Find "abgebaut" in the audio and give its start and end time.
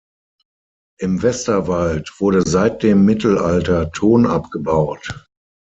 4.25-5.27